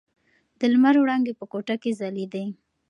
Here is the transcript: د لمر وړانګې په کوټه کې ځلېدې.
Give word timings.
د 0.59 0.61
لمر 0.73 0.95
وړانګې 0.99 1.33
په 1.39 1.45
کوټه 1.51 1.75
کې 1.81 1.91
ځلېدې. 1.99 2.45